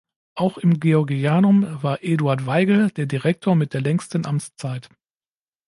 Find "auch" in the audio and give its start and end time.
0.33-0.57